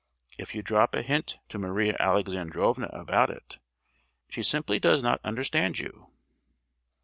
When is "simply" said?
4.41-4.79